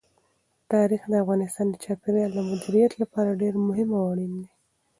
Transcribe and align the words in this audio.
تاریخ 0.71 1.01
د 1.07 1.13
افغانستان 1.23 1.67
د 1.69 1.75
چاپیریال 1.83 2.31
د 2.35 2.39
مدیریت 2.49 2.93
لپاره 3.01 3.39
ډېر 3.41 3.53
مهم 3.67 3.89
او 3.97 4.03
اړین 4.11 4.31
دي. 4.39 4.47